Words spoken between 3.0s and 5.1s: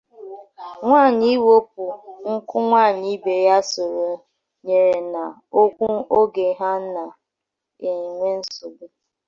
ibe ya sonyere